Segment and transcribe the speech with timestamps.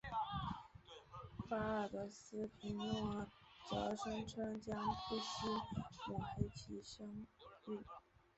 [1.47, 3.27] 巴尔德斯皮诺
[3.69, 5.45] 则声称将不惜
[6.09, 7.27] 抹黑其声
[7.67, 7.85] 誉。